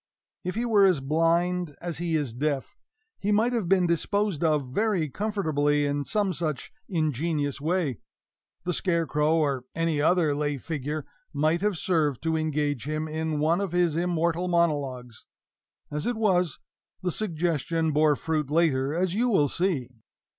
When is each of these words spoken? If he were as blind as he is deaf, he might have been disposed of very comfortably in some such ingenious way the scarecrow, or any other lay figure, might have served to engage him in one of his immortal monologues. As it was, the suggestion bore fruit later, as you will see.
If 0.43 0.55
he 0.55 0.65
were 0.65 0.83
as 0.83 0.99
blind 0.99 1.75
as 1.79 1.99
he 1.99 2.15
is 2.15 2.33
deaf, 2.33 2.75
he 3.19 3.31
might 3.31 3.53
have 3.53 3.69
been 3.69 3.85
disposed 3.85 4.43
of 4.43 4.67
very 4.73 5.09
comfortably 5.11 5.85
in 5.85 6.05
some 6.05 6.33
such 6.33 6.71
ingenious 6.89 7.61
way 7.61 7.99
the 8.63 8.73
scarecrow, 8.73 9.35
or 9.35 9.65
any 9.75 10.01
other 10.01 10.33
lay 10.33 10.57
figure, 10.57 11.05
might 11.33 11.61
have 11.61 11.77
served 11.77 12.23
to 12.23 12.35
engage 12.35 12.87
him 12.87 13.07
in 13.07 13.37
one 13.39 13.61
of 13.61 13.73
his 13.73 13.95
immortal 13.95 14.47
monologues. 14.47 15.27
As 15.91 16.07
it 16.07 16.15
was, 16.15 16.57
the 17.03 17.11
suggestion 17.11 17.91
bore 17.91 18.15
fruit 18.15 18.49
later, 18.49 18.95
as 18.95 19.13
you 19.13 19.29
will 19.29 19.49
see. 19.49 19.87